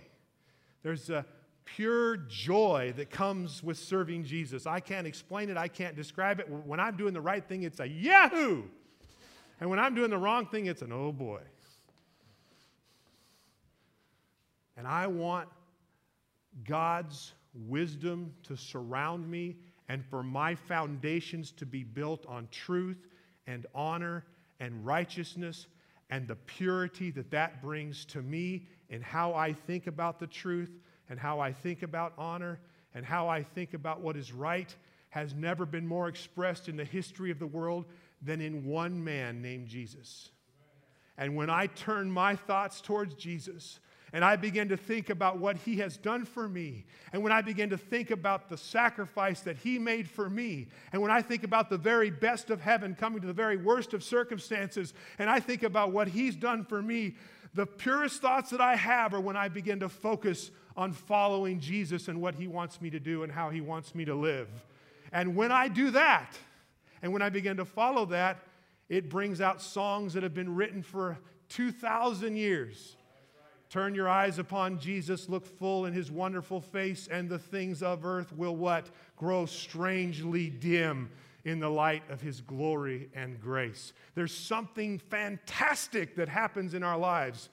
There's 0.83 1.09
a 1.09 1.25
pure 1.65 2.15
joy 2.15 2.93
that 2.95 3.09
comes 3.09 3.61
with 3.61 3.77
serving 3.77 4.23
Jesus. 4.23 4.65
I 4.65 4.79
can't 4.79 5.05
explain 5.05 5.49
it, 5.49 5.57
I 5.57 5.67
can't 5.67 5.97
describe 5.97 6.39
it. 6.39 6.49
When 6.49 6.79
I'm 6.79 6.95
doing 6.95 7.13
the 7.13 7.19
right 7.19 7.45
thing, 7.45 7.63
it's 7.63 7.81
a 7.81 7.85
yahoo! 7.85 8.63
And 9.59 9.69
when 9.69 9.79
I'm 9.79 9.95
doing 9.95 10.11
the 10.11 10.17
wrong 10.17 10.45
thing, 10.45 10.67
it's 10.67 10.81
an 10.81 10.93
oh 10.93 11.11
boy. 11.11 11.41
And 14.77 14.87
I 14.87 15.07
want 15.07 15.49
God's 16.65 17.33
wisdom 17.53 18.33
to 18.43 18.55
surround 18.55 19.29
me 19.29 19.57
and 19.89 20.05
for 20.05 20.23
my 20.23 20.55
foundations 20.55 21.51
to 21.51 21.65
be 21.65 21.83
built 21.83 22.25
on 22.29 22.47
truth 22.49 23.09
and 23.47 23.65
honor 23.73 24.25
and 24.59 24.85
righteousness 24.85 25.67
and 26.09 26.27
the 26.27 26.35
purity 26.35 27.11
that 27.11 27.31
that 27.31 27.61
brings 27.61 28.05
to 28.05 28.21
me 28.21 28.67
and 28.89 29.03
how 29.03 29.33
I 29.33 29.53
think 29.53 29.87
about 29.87 30.19
the 30.19 30.27
truth 30.27 30.71
and 31.09 31.19
how 31.19 31.39
I 31.39 31.51
think 31.51 31.83
about 31.83 32.13
honor 32.17 32.59
and 32.93 33.05
how 33.05 33.27
I 33.27 33.43
think 33.43 33.73
about 33.73 34.01
what 34.01 34.15
is 34.15 34.31
right 34.31 34.73
has 35.09 35.33
never 35.33 35.65
been 35.65 35.87
more 35.87 36.07
expressed 36.07 36.69
in 36.69 36.77
the 36.77 36.85
history 36.85 37.31
of 37.31 37.39
the 37.39 37.47
world 37.47 37.85
than 38.21 38.41
in 38.41 38.65
one 38.65 39.03
man 39.03 39.41
named 39.41 39.67
Jesus. 39.67 40.29
And 41.17 41.35
when 41.35 41.49
I 41.49 41.67
turn 41.67 42.09
my 42.09 42.35
thoughts 42.35 42.81
towards 42.81 43.15
Jesus, 43.15 43.79
and 44.13 44.23
I 44.23 44.35
begin 44.35 44.69
to 44.69 44.77
think 44.77 45.09
about 45.09 45.39
what 45.39 45.57
He 45.57 45.77
has 45.77 45.97
done 45.97 46.23
for 46.23 46.47
me, 46.47 46.85
and 47.11 47.23
when 47.23 47.31
I 47.31 47.41
begin 47.41 47.71
to 47.71 47.77
think 47.77 48.11
about 48.11 48.47
the 48.47 48.57
sacrifice 48.57 49.41
that 49.41 49.57
He 49.57 49.79
made 49.79 50.07
for 50.07 50.29
me, 50.29 50.67
and 50.93 51.01
when 51.01 51.09
I 51.09 51.23
think 51.23 51.43
about 51.43 51.71
the 51.71 51.77
very 51.77 52.11
best 52.11 52.51
of 52.51 52.61
heaven 52.61 52.93
coming 52.93 53.21
to 53.21 53.27
the 53.27 53.33
very 53.33 53.57
worst 53.57 53.93
of 53.93 54.03
circumstances, 54.03 54.93
and 55.17 55.29
I 55.29 55.39
think 55.39 55.63
about 55.63 55.91
what 55.91 56.07
He's 56.07 56.35
done 56.35 56.63
for 56.63 56.79
me, 56.81 57.15
the 57.55 57.65
purest 57.65 58.21
thoughts 58.21 58.51
that 58.51 58.61
I 58.61 58.75
have 58.75 59.15
are 59.15 59.19
when 59.19 59.35
I 59.35 59.47
begin 59.47 59.79
to 59.79 59.89
focus 59.89 60.51
on 60.77 60.93
following 60.93 61.59
Jesus 61.59 62.07
and 62.07 62.21
what 62.21 62.35
He 62.35 62.47
wants 62.47 62.79
me 62.81 62.91
to 62.91 62.99
do 62.99 63.23
and 63.23 63.31
how 63.31 63.49
He 63.49 63.61
wants 63.61 63.95
me 63.95 64.05
to 64.05 64.15
live. 64.15 64.47
And 65.11 65.35
when 65.35 65.51
I 65.51 65.67
do 65.67 65.91
that, 65.91 66.37
and 67.01 67.11
when 67.11 67.21
I 67.21 67.29
begin 67.29 67.57
to 67.57 67.65
follow 67.65 68.05
that, 68.05 68.39
it 68.89 69.09
brings 69.09 69.41
out 69.41 69.61
songs 69.61 70.13
that 70.13 70.23
have 70.23 70.33
been 70.33 70.55
written 70.55 70.83
for 70.83 71.17
2,000 71.49 72.35
years 72.35 72.95
Turn 73.73 73.95
your 73.95 74.07
eyes 74.07 74.37
upon 74.37 74.77
Jesus, 74.77 75.27
look 75.27 75.47
full 75.47 75.87
in 75.87 75.93
his 75.93 76.11
wonderful 76.11 76.61
face, 76.61 77.07
and 77.09 77.27
the 77.27 77.39
things 77.39 77.81
of 77.81 78.05
earth 78.05 78.31
will 78.31 78.55
what? 78.55 78.91
Grow 79.17 79.47
strangely 79.47 80.51
dim 80.51 81.09
in 81.43 81.59
the 81.59 81.71
light 81.71 82.03
of 82.11 82.21
his 82.21 82.39
glory 82.39 83.09
and 83.15 83.41
grace. 83.41 83.93
There's 84.13 84.31
something 84.31 84.99
fantastic 84.99 86.15
that 86.17 86.29
happens 86.29 86.75
in 86.75 86.83
our 86.83 86.99
lives 86.99 87.49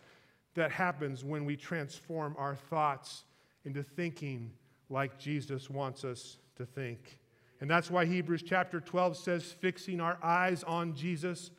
that 0.53 0.71
happens 0.71 1.25
when 1.25 1.47
we 1.47 1.57
transform 1.57 2.37
our 2.37 2.55
thoughts 2.55 3.25
into 3.65 3.83
thinking 3.83 4.51
like 4.91 5.19
Jesus 5.19 5.71
wants 5.71 6.05
us 6.05 6.37
to 6.57 6.67
think. 6.67 7.19
And 7.63 7.71
that's 7.71 7.91
why 7.91 8.05
Hebrews 8.05 8.45
chapter 8.47 8.79
12 8.79 9.17
says, 9.17 9.53
fixing 9.53 10.03
our 10.03 10.19
eyes 10.23 10.65
on 10.65 10.95
Jesus, 10.95 11.51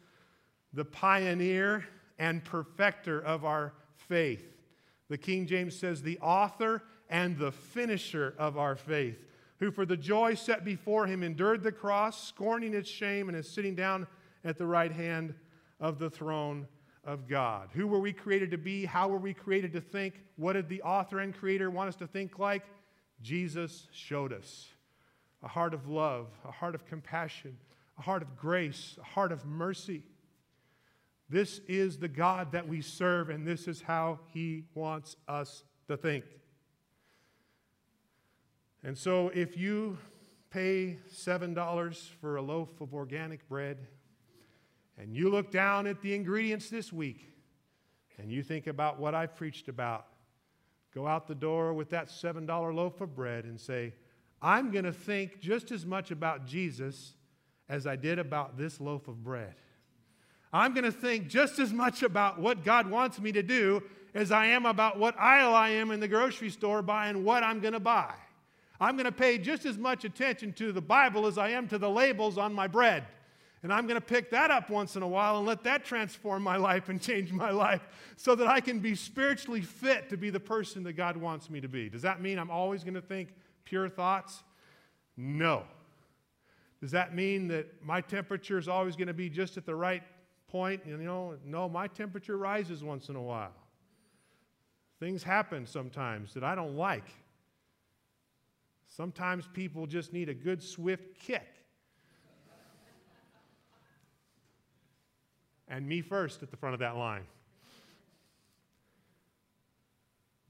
the 0.72 0.86
pioneer 0.86 1.84
and 2.20 2.46
perfecter 2.46 3.20
of 3.20 3.44
our 3.44 3.74
faith. 4.12 4.44
The 5.08 5.18
King 5.18 5.48
James 5.48 5.74
says, 5.74 6.02
the 6.02 6.20
author 6.20 6.84
and 7.10 7.38
the 7.38 7.54
finisher 7.54 8.36
of 8.38 8.58
our 8.58 8.76
faith, 8.76 9.24
who 9.60 9.72
for 9.72 9.86
the 9.86 9.96
joy 9.96 10.34
set 10.34 10.66
before 10.66 11.08
him 11.08 11.24
endured 11.24 11.64
the 11.64 11.72
cross, 11.72 12.28
scorning 12.28 12.74
its 12.74 12.90
shame, 12.90 13.30
and 13.30 13.38
is 13.38 13.50
sitting 13.50 13.74
down 13.74 14.06
at 14.44 14.58
the 14.58 14.66
right 14.66 14.92
hand 14.92 15.34
of 15.80 15.98
the 15.98 16.10
throne 16.10 16.68
of 17.06 17.26
God. 17.26 17.70
Who 17.72 17.88
were 17.88 18.02
we 18.02 18.12
created 18.12 18.52
to 18.52 18.58
be? 18.58 18.84
How 18.84 19.08
were 19.08 19.18
we 19.18 19.34
created 19.34 19.72
to 19.74 19.82
think? 19.82 20.16
What 20.36 20.54
did 20.54 20.68
the 20.68 20.82
author 20.82 21.20
and 21.20 21.34
creator 21.34 21.70
want 21.70 21.88
us 21.88 21.96
to 21.96 22.08
think 22.08 22.38
like? 22.38 22.64
Jesus 23.22 23.88
showed 23.94 24.34
us 24.34 24.68
a 25.42 25.48
heart 25.48 25.74
of 25.74 25.88
love, 25.88 26.28
a 26.44 26.52
heart 26.52 26.76
of 26.76 26.86
compassion, 26.86 27.58
a 27.98 28.02
heart 28.02 28.24
of 28.24 28.36
grace, 28.36 28.98
a 29.00 29.06
heart 29.06 29.32
of 29.32 29.46
mercy. 29.46 30.04
This 31.32 31.62
is 31.66 31.98
the 31.98 32.10
God 32.10 32.52
that 32.52 32.68
we 32.68 32.82
serve, 32.82 33.30
and 33.30 33.48
this 33.48 33.66
is 33.66 33.82
how 33.82 34.20
He 34.34 34.66
wants 34.76 35.16
us 35.30 35.64
to 35.88 35.96
think. 35.96 36.26
And 38.84 38.98
so, 38.98 39.30
if 39.30 39.56
you 39.56 39.98
pay 40.50 40.98
$7 41.10 42.10
for 42.20 42.36
a 42.36 42.42
loaf 42.42 42.82
of 42.82 42.94
organic 42.94 43.48
bread, 43.48 43.88
and 44.98 45.16
you 45.16 45.30
look 45.30 45.52
down 45.52 45.88
at 45.88 46.02
the 46.02 46.14
ingredients 46.14 46.70
this 46.70 46.92
week, 46.92 47.34
and 48.18 48.30
you 48.30 48.44
think 48.44 48.68
about 48.68 49.00
what 49.00 49.16
I've 49.16 49.34
preached 49.34 49.70
about, 49.70 50.08
go 50.94 51.08
out 51.08 51.28
the 51.28 51.36
door 51.36 51.74
with 51.74 51.92
that 51.92 52.10
$7 52.10 52.76
loaf 52.76 53.00
of 53.00 53.16
bread 53.16 53.46
and 53.46 53.58
say, 53.58 53.94
I'm 54.42 54.70
going 54.70 54.84
to 54.84 54.92
think 54.92 55.40
just 55.40 55.72
as 55.72 55.86
much 55.86 56.12
about 56.12 56.46
Jesus 56.46 57.14
as 57.70 57.88
I 57.88 57.96
did 57.96 58.20
about 58.20 58.58
this 58.58 58.82
loaf 58.82 59.08
of 59.08 59.24
bread. 59.24 59.56
I'm 60.54 60.74
going 60.74 60.84
to 60.84 60.92
think 60.92 61.28
just 61.28 61.60
as 61.60 61.72
much 61.72 62.04
about 62.04 62.40
what 62.40 62.64
God 62.64 62.90
wants 62.90 63.20
me 63.20 63.32
to 63.32 63.44
do 63.44 63.84
as 64.14 64.32
I 64.32 64.48
am 64.48 64.66
about 64.66 65.00
what 65.00 65.18
aisle 65.18 65.54
I 65.54 65.70
am 65.70 65.92
in 65.92 66.00
the 66.00 66.08
grocery 66.08 66.50
store 66.50 66.82
buying 66.82 67.24
what 67.24 67.44
I'm 67.44 67.60
going 67.62 67.74
to 67.74 67.80
buy. 67.80 68.14
I'm 68.80 68.96
going 68.96 69.06
to 69.06 69.12
pay 69.12 69.38
just 69.38 69.66
as 69.66 69.78
much 69.78 70.04
attention 70.04 70.54
to 70.54 70.72
the 70.72 70.82
Bible 70.82 71.28
as 71.28 71.38
I 71.38 71.50
am 71.50 71.68
to 71.70 71.78
the 71.78 71.90
labels 71.90 72.38
on 72.38 72.54
my 72.54 72.68
bread. 72.68 73.06
And 73.64 73.72
I'm 73.72 73.86
going 73.86 74.00
to 74.00 74.06
pick 74.06 74.32
that 74.32 74.50
up 74.50 74.72
once 74.72 74.96
in 74.96 75.04
a 75.04 75.08
while 75.08 75.38
and 75.38 75.46
let 75.46 75.64
that 75.64 75.86
transform 75.86 76.42
my 76.42 76.58
life 76.58 76.90
and 76.90 77.00
change 77.00 77.32
my 77.32 77.52
life 77.52 77.82
so 78.18 78.36
that 78.36 78.48
I 78.48 78.60
can 78.60 78.80
be 78.80 78.96
spiritually 78.96 79.62
fit 79.62 80.10
to 80.10 80.18
be 80.18 80.32
the 80.32 80.40
person 80.40 80.84
that 80.84 80.94
God 80.94 81.16
wants 81.16 81.50
me 81.50 81.62
to 81.62 81.68
be. 81.68 81.88
Does 81.88 82.02
that 82.02 82.22
mean 82.22 82.40
I'm 82.40 82.52
always 82.52 82.84
going 82.84 82.96
to 82.96 83.02
think 83.02 83.30
pure 83.64 83.88
thoughts? 83.88 84.44
No. 85.16 85.64
Does 86.82 86.92
that 86.92 87.14
mean 87.14 87.48
that 87.50 87.86
my 87.86 88.02
temperature 88.02 88.58
is 88.58 88.68
always 88.68 88.96
going 88.96 89.08
to 89.08 89.14
be 89.14 89.30
just 89.30 89.58
at 89.58 89.66
the 89.68 89.76
right 89.76 90.02
point, 90.52 90.82
you 90.86 90.98
know, 90.98 91.36
no, 91.46 91.70
my 91.70 91.88
temperature 91.88 92.38
rises 92.38 92.84
once 92.84 93.10
in 93.10 93.16
a 93.16 93.22
while. 93.22 93.54
Things 95.00 95.24
happen 95.24 95.66
sometimes 95.66 96.34
that 96.34 96.44
I 96.44 96.54
don't 96.56 96.76
like. 96.76 97.08
Sometimes 98.86 99.48
people 99.54 99.88
just 99.88 100.12
need 100.12 100.28
a 100.28 100.34
good, 100.34 100.62
swift 100.62 101.18
kick. 101.20 101.48
and 105.70 105.88
me 105.88 106.02
first 106.02 106.44
at 106.44 106.52
the 106.52 106.58
front 106.58 106.74
of 106.74 106.82
that 106.82 106.98
line. 106.98 107.24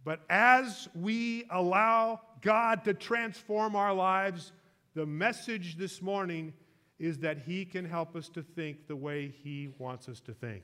But 0.04 0.22
as 0.32 0.90
we 0.96 1.46
allow 1.52 2.22
God 2.42 2.84
to 2.86 2.96
transform 2.96 3.76
our 3.76 3.94
lives, 3.94 4.52
the 4.96 5.06
message 5.06 5.78
this 5.78 6.02
morning 6.02 6.54
is 7.02 7.18
that 7.18 7.40
He 7.40 7.66
can 7.66 7.84
help 7.84 8.16
us 8.16 8.30
to 8.30 8.44
think 8.44 8.88
the 8.88 8.96
way 8.96 9.34
He 9.44 9.70
wants 9.80 10.08
us 10.08 10.20
to 10.22 10.34
think. 10.34 10.64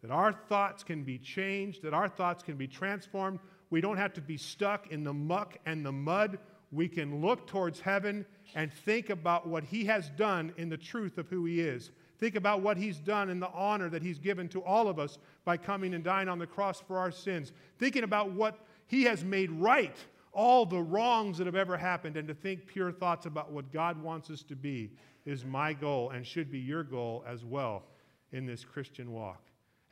That 0.00 0.12
our 0.12 0.32
thoughts 0.32 0.84
can 0.84 1.02
be 1.02 1.18
changed, 1.18 1.82
that 1.82 1.92
our 1.92 2.08
thoughts 2.08 2.44
can 2.44 2.56
be 2.56 2.68
transformed. 2.68 3.40
We 3.70 3.80
don't 3.80 3.96
have 3.96 4.12
to 4.14 4.20
be 4.20 4.36
stuck 4.36 4.92
in 4.92 5.02
the 5.02 5.12
muck 5.12 5.58
and 5.66 5.84
the 5.84 5.90
mud. 5.90 6.38
We 6.70 6.86
can 6.88 7.20
look 7.20 7.48
towards 7.48 7.80
heaven 7.80 8.24
and 8.54 8.72
think 8.72 9.10
about 9.10 9.48
what 9.48 9.64
He 9.64 9.84
has 9.86 10.08
done 10.10 10.54
in 10.56 10.68
the 10.68 10.76
truth 10.76 11.18
of 11.18 11.28
who 11.28 11.44
He 11.46 11.60
is. 11.60 11.90
Think 12.20 12.36
about 12.36 12.62
what 12.62 12.76
He's 12.76 12.98
done 12.98 13.28
and 13.28 13.42
the 13.42 13.50
honor 13.50 13.88
that 13.88 14.02
He's 14.02 14.20
given 14.20 14.48
to 14.50 14.62
all 14.62 14.86
of 14.86 15.00
us 15.00 15.18
by 15.44 15.56
coming 15.56 15.94
and 15.94 16.04
dying 16.04 16.28
on 16.28 16.38
the 16.38 16.46
cross 16.46 16.80
for 16.80 16.96
our 16.96 17.10
sins. 17.10 17.50
Thinking 17.80 18.04
about 18.04 18.30
what 18.30 18.64
He 18.86 19.02
has 19.02 19.24
made 19.24 19.50
right, 19.50 19.96
all 20.36 20.66
the 20.66 20.82
wrongs 20.82 21.38
that 21.38 21.46
have 21.46 21.56
ever 21.56 21.76
happened, 21.76 22.16
and 22.16 22.28
to 22.28 22.34
think 22.34 22.66
pure 22.66 22.92
thoughts 22.92 23.26
about 23.26 23.50
what 23.50 23.72
God 23.72 24.00
wants 24.00 24.30
us 24.30 24.42
to 24.44 24.54
be 24.54 24.92
is 25.24 25.44
my 25.44 25.72
goal 25.72 26.10
and 26.10 26.24
should 26.24 26.52
be 26.52 26.58
your 26.58 26.84
goal 26.84 27.24
as 27.26 27.44
well 27.44 27.84
in 28.32 28.46
this 28.46 28.64
Christian 28.64 29.10
walk 29.10 29.42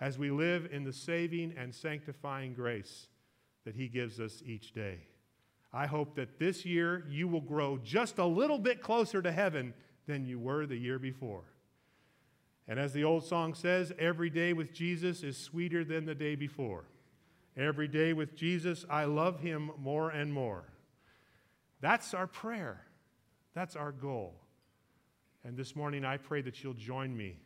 as 0.00 0.18
we 0.18 0.30
live 0.30 0.68
in 0.70 0.84
the 0.84 0.92
saving 0.92 1.54
and 1.56 1.74
sanctifying 1.74 2.52
grace 2.52 3.08
that 3.64 3.74
He 3.74 3.88
gives 3.88 4.20
us 4.20 4.42
each 4.44 4.72
day. 4.72 4.98
I 5.72 5.86
hope 5.86 6.14
that 6.16 6.38
this 6.38 6.64
year 6.64 7.04
you 7.08 7.26
will 7.26 7.40
grow 7.40 7.78
just 7.78 8.18
a 8.18 8.24
little 8.24 8.58
bit 8.58 8.82
closer 8.82 9.22
to 9.22 9.32
heaven 9.32 9.72
than 10.06 10.26
you 10.26 10.38
were 10.38 10.66
the 10.66 10.76
year 10.76 10.98
before. 10.98 11.44
And 12.68 12.78
as 12.78 12.92
the 12.92 13.04
old 13.04 13.24
song 13.24 13.54
says, 13.54 13.92
every 13.98 14.30
day 14.30 14.52
with 14.52 14.72
Jesus 14.72 15.22
is 15.22 15.36
sweeter 15.36 15.84
than 15.84 16.04
the 16.04 16.14
day 16.14 16.34
before. 16.34 16.84
Every 17.56 17.86
day 17.86 18.12
with 18.12 18.34
Jesus, 18.34 18.84
I 18.90 19.04
love 19.04 19.40
him 19.40 19.70
more 19.78 20.10
and 20.10 20.32
more. 20.32 20.64
That's 21.80 22.12
our 22.12 22.26
prayer. 22.26 22.80
That's 23.54 23.76
our 23.76 23.92
goal. 23.92 24.34
And 25.44 25.56
this 25.56 25.76
morning, 25.76 26.04
I 26.04 26.16
pray 26.16 26.42
that 26.42 26.62
you'll 26.64 26.74
join 26.74 27.16
me 27.16 27.36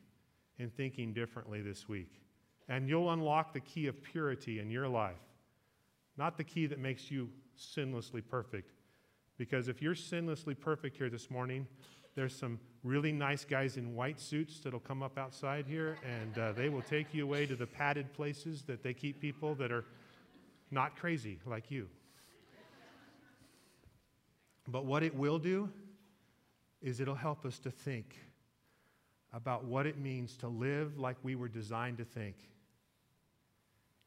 in 0.58 0.70
thinking 0.70 1.12
differently 1.12 1.60
this 1.60 1.88
week. 1.88 2.22
And 2.68 2.88
you'll 2.88 3.10
unlock 3.10 3.52
the 3.52 3.60
key 3.60 3.86
of 3.86 4.02
purity 4.02 4.60
in 4.60 4.70
your 4.70 4.88
life, 4.88 5.16
not 6.16 6.36
the 6.36 6.44
key 6.44 6.66
that 6.66 6.78
makes 6.78 7.10
you 7.10 7.28
sinlessly 7.58 8.22
perfect. 8.26 8.72
Because 9.36 9.68
if 9.68 9.82
you're 9.82 9.94
sinlessly 9.94 10.58
perfect 10.58 10.96
here 10.96 11.10
this 11.10 11.30
morning, 11.30 11.66
there's 12.14 12.34
some 12.34 12.58
really 12.82 13.12
nice 13.12 13.44
guys 13.44 13.76
in 13.76 13.94
white 13.94 14.18
suits 14.18 14.60
that'll 14.60 14.80
come 14.80 15.02
up 15.02 15.18
outside 15.18 15.66
here, 15.68 15.96
and 16.04 16.38
uh, 16.38 16.52
they 16.52 16.68
will 16.68 16.82
take 16.82 17.14
you 17.14 17.24
away 17.24 17.46
to 17.46 17.54
the 17.54 17.66
padded 17.66 18.12
places 18.12 18.62
that 18.62 18.82
they 18.82 18.92
keep 18.92 19.20
people 19.20 19.54
that 19.54 19.70
are 19.70 19.84
not 20.70 20.96
crazy 20.96 21.38
like 21.46 21.70
you. 21.70 21.88
But 24.66 24.84
what 24.84 25.02
it 25.02 25.14
will 25.14 25.38
do 25.38 25.70
is 26.82 27.00
it'll 27.00 27.14
help 27.14 27.44
us 27.46 27.58
to 27.60 27.70
think 27.70 28.16
about 29.32 29.64
what 29.64 29.86
it 29.86 29.98
means 29.98 30.36
to 30.38 30.48
live 30.48 30.98
like 30.98 31.16
we 31.22 31.34
were 31.34 31.48
designed 31.48 31.98
to 31.98 32.04
think 32.04 32.36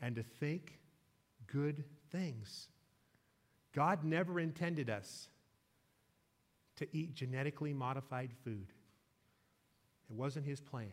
and 0.02 0.16
to 0.16 0.24
think 0.24 0.80
good 1.48 1.84
things. 2.12 2.68
God 3.74 4.04
never 4.04 4.40
intended 4.40 4.90
us 4.90 5.30
to 6.78 6.88
eat 6.96 7.14
genetically 7.14 7.74
modified 7.74 8.32
food, 8.44 8.68
it 10.10 10.16
wasn't 10.16 10.46
His 10.46 10.60
plan. 10.60 10.92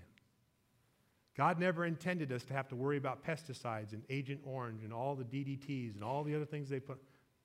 God 1.38 1.61
never 1.61 1.85
intended 1.85 2.33
us 2.33 2.42
to 2.47 2.52
have 2.52 2.66
to 2.68 2.75
worry 2.75 2.97
about 2.97 3.25
pesticides 3.25 3.92
and 3.92 4.02
Agent 4.11 4.40
Orange 4.45 4.83
and 4.83 4.92
all 4.92 5.14
the 5.14 5.23
DDTs 5.23 5.95
and 5.95 6.02
all 6.02 6.25
the 6.25 6.35
other 6.35 6.45
things 6.45 6.68
they 6.68 6.80
put. 6.80 6.99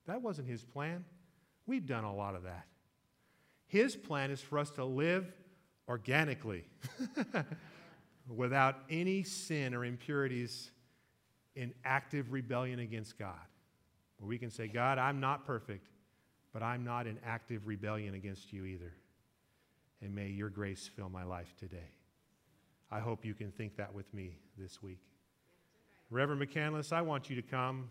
That 0.08 0.20
wasn't 0.20 0.48
His 0.48 0.64
plan. 0.64 1.06
We've 1.68 1.86
done 1.86 2.04
a 2.04 2.14
lot 2.14 2.34
of 2.34 2.42
that. 2.42 2.66
His 3.68 3.96
plan 3.96 4.32
is 4.32 4.42
for 4.42 4.58
us 4.58 4.72
to 4.72 4.84
live 4.84 5.32
organically 5.88 6.66
without 8.28 8.78
any 8.90 9.22
sin 9.22 9.76
or 9.76 9.86
impurities 9.86 10.72
in 11.56 11.72
active 11.86 12.34
rebellion 12.34 12.80
against 12.80 13.20
God. 13.20 13.36
Where 14.18 14.28
we 14.28 14.40
can 14.40 14.50
say, 14.50 14.68
God, 14.68 14.98
I'm 14.98 15.20
not 15.20 15.46
perfect, 15.46 15.88
but 16.52 16.64
I'm 16.64 16.84
not 16.84 17.06
in 17.06 17.20
active 17.24 17.68
rebellion 17.68 18.16
against 18.16 18.52
you 18.52 18.66
either. 18.66 18.94
And 20.02 20.16
may 20.16 20.30
your 20.30 20.50
grace 20.50 20.90
fill 20.96 21.10
my 21.10 21.24
life 21.24 21.54
today. 21.60 21.92
I 22.94 23.00
hope 23.00 23.26
you 23.26 23.34
can 23.34 23.50
think 23.52 23.76
that 23.78 23.92
with 23.92 24.14
me 24.14 24.38
this 24.56 24.84
week. 24.84 25.00
Reverend 26.12 26.40
McCandless, 26.40 26.94
I 26.94 27.02
want 27.02 27.28
you 27.28 27.36
to 27.36 27.42
come, 27.42 27.90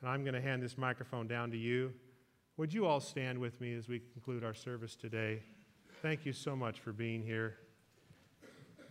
and 0.00 0.08
I'm 0.08 0.24
going 0.24 0.32
to 0.32 0.40
hand 0.40 0.62
this 0.62 0.78
microphone 0.78 1.28
down 1.28 1.50
to 1.50 1.58
you. 1.58 1.92
Would 2.56 2.72
you 2.72 2.86
all 2.86 2.98
stand 2.98 3.38
with 3.38 3.60
me 3.60 3.74
as 3.74 3.88
we 3.88 4.00
conclude 4.14 4.42
our 4.42 4.54
service 4.54 4.96
today? 4.96 5.42
Thank 6.00 6.24
you 6.24 6.32
so 6.32 6.56
much 6.56 6.80
for 6.80 6.94
being 6.94 7.22
here. 7.22 7.58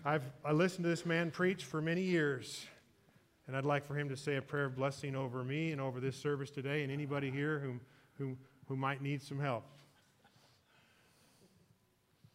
I've 0.06 0.22
I 0.46 0.52
listened 0.52 0.84
to 0.84 0.90
this 0.90 1.08
man 1.08 1.32
preach 1.32 1.66
for 1.66 1.82
many 1.82 2.04
years, 2.04 2.68
and 3.48 3.58
I'd 3.58 3.66
like 3.66 3.84
for 3.84 3.98
him 3.98 4.10
to 4.10 4.16
say 4.16 4.36
a 4.36 4.44
prayer 4.44 4.66
of 4.66 4.76
blessing 4.76 5.16
over 5.16 5.44
me 5.44 5.72
and 5.72 5.82
over 5.82 6.00
this 6.00 6.16
service 6.16 6.52
today 6.52 6.84
and 6.84 6.92
anybody 6.92 7.32
here 7.32 7.58
who, 7.58 7.80
who, 8.20 8.38
who 8.68 8.76
might 8.76 9.02
need 9.02 9.24
some 9.24 9.40
help. 9.40 9.64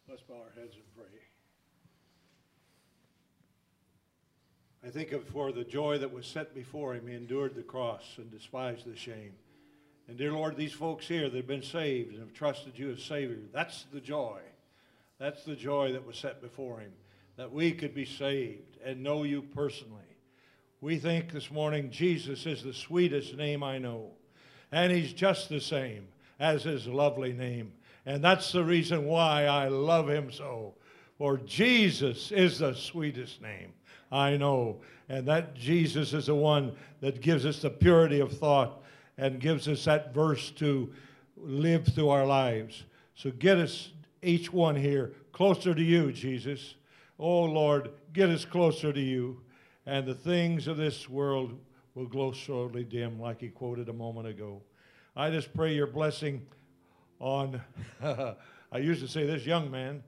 Let's 0.09 0.23
bow 0.23 0.33
our 0.33 0.61
heads 0.61 0.75
and 0.75 0.83
pray. 0.93 1.22
I 4.85 4.89
think 4.89 5.13
of 5.13 5.25
for 5.29 5.53
the 5.53 5.63
joy 5.63 5.97
that 5.99 6.13
was 6.13 6.27
set 6.27 6.53
before 6.53 6.93
him, 6.93 7.07
he 7.07 7.15
endured 7.15 7.55
the 7.55 7.61
cross 7.61 8.03
and 8.17 8.29
despised 8.29 8.85
the 8.85 8.97
shame. 8.97 9.31
And 10.09 10.17
dear 10.17 10.33
Lord, 10.33 10.57
these 10.57 10.73
folks 10.73 11.07
here 11.07 11.29
that 11.29 11.37
have 11.37 11.47
been 11.47 11.63
saved 11.63 12.11
and 12.11 12.19
have 12.19 12.33
trusted 12.33 12.77
you 12.77 12.91
as 12.91 13.01
Savior, 13.01 13.37
that's 13.53 13.85
the 13.93 14.01
joy. 14.01 14.39
That's 15.19 15.45
the 15.45 15.55
joy 15.55 15.93
that 15.93 16.05
was 16.05 16.17
set 16.17 16.41
before 16.41 16.79
him, 16.79 16.91
that 17.37 17.53
we 17.53 17.71
could 17.71 17.95
be 17.95 18.03
saved 18.03 18.77
and 18.83 19.01
know 19.01 19.23
you 19.23 19.41
personally. 19.41 20.01
We 20.81 20.97
think 20.97 21.31
this 21.31 21.49
morning 21.49 21.89
Jesus 21.89 22.45
is 22.45 22.61
the 22.61 22.73
sweetest 22.73 23.37
name 23.37 23.63
I 23.63 23.77
know. 23.77 24.11
And 24.69 24.91
he's 24.91 25.13
just 25.13 25.47
the 25.47 25.61
same 25.61 26.09
as 26.41 26.63
his 26.63 26.87
lovely 26.87 27.31
name. 27.31 27.71
And 28.05 28.21
that's 28.21 28.51
the 28.51 28.65
reason 28.65 29.05
why 29.05 29.45
I 29.45 29.69
love 29.69 30.09
him 30.09 30.29
so. 30.29 30.73
For 31.23 31.37
Jesus 31.37 32.33
is 32.33 32.59
the 32.59 32.73
sweetest 32.73 33.41
name. 33.41 33.71
I 34.11 34.35
know. 34.35 34.81
And 35.07 35.25
that 35.29 35.55
Jesus 35.55 36.11
is 36.11 36.25
the 36.25 36.35
one 36.35 36.75
that 36.99 37.21
gives 37.21 37.45
us 37.45 37.61
the 37.61 37.69
purity 37.69 38.19
of 38.19 38.37
thought 38.37 38.83
and 39.17 39.39
gives 39.39 39.69
us 39.69 39.85
that 39.85 40.13
verse 40.13 40.51
to 40.51 40.91
live 41.37 41.85
through 41.85 42.09
our 42.09 42.25
lives. 42.25 42.83
So 43.15 43.31
get 43.31 43.57
us, 43.57 43.91
each 44.21 44.51
one 44.51 44.75
here, 44.75 45.13
closer 45.31 45.73
to 45.73 45.81
you, 45.81 46.11
Jesus. 46.11 46.75
Oh, 47.17 47.43
Lord, 47.43 47.91
get 48.11 48.27
us 48.27 48.43
closer 48.43 48.91
to 48.91 48.99
you. 48.99 49.39
And 49.85 50.05
the 50.05 50.15
things 50.15 50.67
of 50.67 50.75
this 50.75 51.07
world 51.07 51.57
will 51.95 52.07
grow 52.07 52.33
slowly 52.33 52.83
dim, 52.83 53.17
like 53.17 53.39
he 53.39 53.47
quoted 53.47 53.87
a 53.87 53.93
moment 53.93 54.27
ago. 54.27 54.61
I 55.15 55.29
just 55.29 55.53
pray 55.53 55.73
your 55.73 55.87
blessing 55.87 56.45
on, 57.21 57.61
I 58.03 58.77
used 58.77 58.99
to 58.99 59.07
say 59.07 59.25
this 59.25 59.45
young 59.45 59.71
man, 59.71 60.03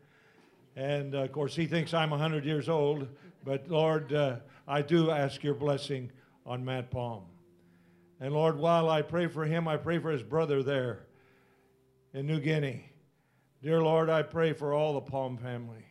and 0.76 1.16
uh, 1.16 1.20
of 1.20 1.32
course 1.32 1.56
he 1.56 1.66
thinks 1.66 1.94
I'm 1.94 2.10
100 2.10 2.46
years 2.46 2.70
old. 2.70 3.08
But 3.44 3.70
Lord, 3.70 4.12
uh, 4.14 4.38
I 4.68 4.82
do 4.82 5.12
ask 5.12 5.44
your 5.44 5.54
blessing 5.54 6.12
on 6.46 6.66
Matt 6.66 6.92
Palm. 6.92 7.24
And 8.20 8.34
Lord, 8.34 8.58
while 8.58 8.90
I 8.90 9.02
pray 9.02 9.28
for 9.28 9.46
him, 9.46 9.68
I 9.68 9.78
pray 9.78 10.00
for 10.00 10.12
his 10.12 10.24
brother 10.24 10.64
there 10.64 11.06
in 12.14 12.26
New 12.26 12.40
Guinea. 12.40 12.92
Dear 13.62 13.82
Lord, 13.82 14.10
I 14.10 14.22
pray 14.22 14.54
for 14.54 14.74
all 14.74 14.94
the 14.94 15.02
Palm 15.02 15.38
family, 15.38 15.86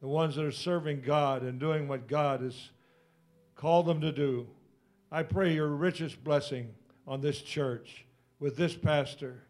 the 0.00 0.08
ones 0.08 0.36
that 0.36 0.44
are 0.44 0.52
serving 0.52 1.02
God 1.02 1.42
and 1.42 1.58
doing 1.58 1.88
what 1.88 2.08
God 2.08 2.40
has 2.40 2.70
called 3.54 3.86
them 3.86 4.00
to 4.00 4.12
do. 4.12 4.46
I 5.10 5.22
pray 5.22 5.54
your 5.54 5.68
richest 5.68 6.22
blessing 6.22 6.74
on 7.06 7.20
this 7.20 7.40
church 7.40 8.04
with 8.38 8.56
this 8.56 8.74
pastor. 8.74 9.44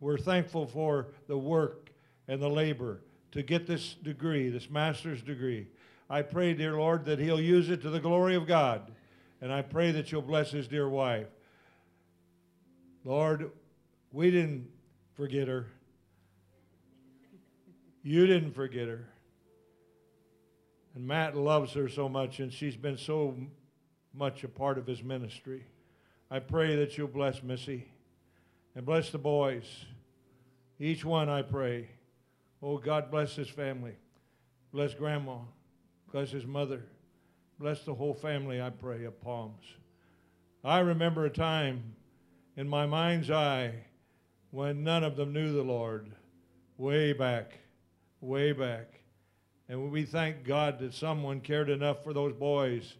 We're 0.00 0.18
thankful 0.18 0.66
for 0.66 1.08
the 1.28 1.38
work 1.38 1.90
and 2.28 2.40
the 2.40 2.48
labor 2.48 3.02
to 3.34 3.42
get 3.42 3.66
this 3.66 3.94
degree, 3.94 4.48
this 4.48 4.70
master's 4.70 5.20
degree. 5.20 5.66
I 6.08 6.22
pray, 6.22 6.54
dear 6.54 6.74
Lord, 6.74 7.04
that 7.06 7.18
he'll 7.18 7.40
use 7.40 7.68
it 7.68 7.82
to 7.82 7.90
the 7.90 7.98
glory 7.98 8.36
of 8.36 8.46
God. 8.46 8.92
And 9.40 9.52
I 9.52 9.60
pray 9.60 9.90
that 9.90 10.12
you'll 10.12 10.22
bless 10.22 10.52
his 10.52 10.68
dear 10.68 10.88
wife. 10.88 11.26
Lord, 13.04 13.50
we 14.12 14.30
didn't 14.30 14.68
forget 15.14 15.48
her. 15.48 15.66
You 18.04 18.26
didn't 18.26 18.52
forget 18.52 18.86
her. 18.86 19.08
And 20.94 21.04
Matt 21.04 21.36
loves 21.36 21.72
her 21.72 21.88
so 21.88 22.08
much, 22.08 22.38
and 22.38 22.52
she's 22.52 22.76
been 22.76 22.96
so 22.96 23.34
much 24.14 24.44
a 24.44 24.48
part 24.48 24.78
of 24.78 24.86
his 24.86 25.02
ministry. 25.02 25.64
I 26.30 26.38
pray 26.38 26.76
that 26.76 26.96
you'll 26.96 27.08
bless 27.08 27.42
Missy 27.42 27.88
and 28.76 28.86
bless 28.86 29.10
the 29.10 29.18
boys. 29.18 29.64
Each 30.78 31.04
one, 31.04 31.28
I 31.28 31.42
pray. 31.42 31.88
Oh, 32.66 32.78
God 32.78 33.10
bless 33.10 33.36
his 33.36 33.50
family. 33.50 33.92
Bless 34.72 34.94
Grandma. 34.94 35.36
Bless 36.10 36.30
his 36.30 36.46
mother. 36.46 36.80
Bless 37.60 37.82
the 37.84 37.92
whole 37.92 38.14
family, 38.14 38.62
I 38.62 38.70
pray, 38.70 39.04
of 39.04 39.20
Palms. 39.20 39.66
I 40.64 40.78
remember 40.78 41.26
a 41.26 41.30
time 41.30 41.94
in 42.56 42.66
my 42.66 42.86
mind's 42.86 43.30
eye 43.30 43.74
when 44.50 44.82
none 44.82 45.04
of 45.04 45.14
them 45.14 45.34
knew 45.34 45.52
the 45.52 45.62
Lord, 45.62 46.10
way 46.78 47.12
back, 47.12 47.58
way 48.22 48.52
back. 48.52 49.00
And 49.68 49.92
we 49.92 50.04
thank 50.04 50.42
God 50.42 50.78
that 50.78 50.94
someone 50.94 51.42
cared 51.42 51.68
enough 51.68 52.02
for 52.02 52.14
those 52.14 52.32
boys 52.32 52.94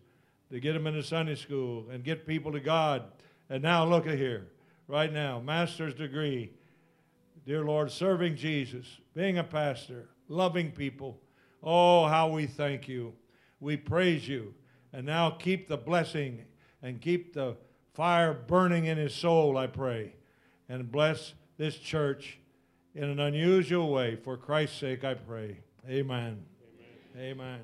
to 0.50 0.60
get 0.60 0.74
them 0.74 0.86
into 0.86 1.02
Sunday 1.02 1.36
school 1.36 1.86
and 1.90 2.04
get 2.04 2.26
people 2.26 2.52
to 2.52 2.60
God. 2.60 3.04
And 3.48 3.62
now 3.62 3.86
look 3.86 4.06
at 4.06 4.18
here, 4.18 4.46
right 4.88 5.10
now, 5.10 5.40
master's 5.40 5.94
degree. 5.94 6.52
Dear 7.46 7.64
Lord, 7.64 7.90
serving 7.90 8.36
Jesus, 8.36 8.86
being 9.14 9.38
a 9.38 9.44
pastor, 9.44 10.08
loving 10.28 10.70
people, 10.70 11.20
Oh, 11.64 12.06
how 12.06 12.28
we 12.28 12.46
thank 12.46 12.86
you. 12.86 13.14
We 13.58 13.78
praise 13.78 14.28
you. 14.28 14.54
And 14.92 15.06
now 15.06 15.30
keep 15.30 15.66
the 15.66 15.78
blessing 15.78 16.44
and 16.82 17.00
keep 17.00 17.32
the 17.32 17.56
fire 17.94 18.34
burning 18.34 18.84
in 18.84 18.98
his 18.98 19.14
soul, 19.14 19.56
I 19.56 19.66
pray. 19.66 20.12
And 20.68 20.92
bless 20.92 21.32
this 21.56 21.76
church 21.76 22.38
in 22.94 23.04
an 23.04 23.18
unusual 23.18 23.90
way. 23.90 24.16
For 24.16 24.36
Christ's 24.36 24.78
sake, 24.78 25.04
I 25.04 25.14
pray. 25.14 25.58
Amen. 25.88 26.44
Amen. 27.16 27.40
Amen. 27.40 27.60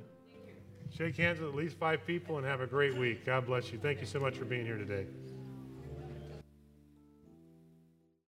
Shake 0.96 1.16
hands 1.16 1.38
with 1.38 1.50
at 1.50 1.54
least 1.54 1.76
five 1.76 2.04
people 2.06 2.38
and 2.38 2.46
have 2.46 2.62
a 2.62 2.66
great 2.66 2.96
week. 2.96 3.26
God 3.26 3.46
bless 3.46 3.70
you. 3.70 3.78
Thank 3.78 4.00
you 4.00 4.06
so 4.06 4.18
much 4.18 4.36
for 4.36 4.44
being 4.44 4.64
here 4.64 4.78
today. 4.78 5.06